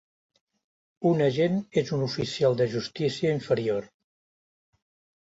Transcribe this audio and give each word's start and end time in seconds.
Un 1.09 1.21
agent 1.25 1.59
és 1.83 1.93
un 1.99 2.07
oficial 2.09 2.59
de 2.65 2.69
justícia 2.75 3.37
inferior 3.41 3.89